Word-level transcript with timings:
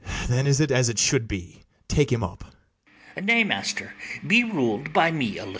Then 0.27 0.47
is 0.47 0.59
it 0.59 0.71
as 0.71 0.89
it 0.89 0.97
should 0.97 1.27
be. 1.27 1.61
Take 1.87 2.11
him 2.11 2.23
up. 2.23 2.43
ITHAMORE. 3.15 3.23
Nay, 3.27 3.43
master, 3.43 3.93
be 4.25 4.43
ruled 4.43 4.91
by 4.93 5.11
me 5.11 5.37
a 5.37 5.41
little. 5.45 5.49